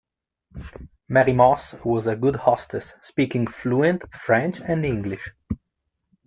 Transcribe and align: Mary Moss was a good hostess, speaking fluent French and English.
Mary 1.07 1.31
Moss 1.31 1.75
was 1.85 2.07
a 2.07 2.15
good 2.15 2.35
hostess, 2.37 2.95
speaking 3.03 3.45
fluent 3.45 4.11
French 4.15 4.59
and 4.59 4.83
English. 4.83 5.29